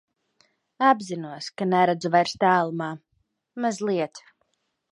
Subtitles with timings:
[0.91, 2.89] Apzinos, ka neredzu vairs tālumā.
[3.67, 4.23] Mazliet.